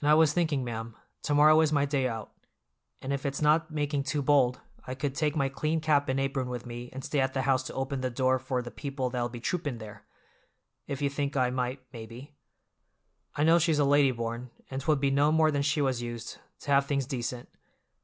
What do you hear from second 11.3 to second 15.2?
I might, maybe. I know she's a lady born, and 'twould be